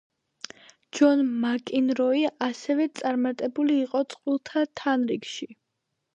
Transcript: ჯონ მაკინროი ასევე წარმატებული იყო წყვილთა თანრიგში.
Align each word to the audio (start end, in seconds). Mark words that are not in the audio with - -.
ჯონ 0.99 1.19
მაკინროი 1.43 2.23
ასევე 2.47 2.89
წარმატებული 3.03 3.79
იყო 3.83 4.03
წყვილთა 4.15 4.67
თანრიგში. 4.83 5.53